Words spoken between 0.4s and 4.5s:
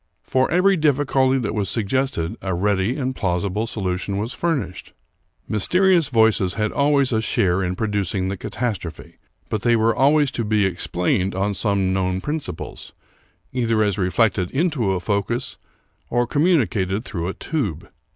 every difficulty that was suggested a ready and plausible solution was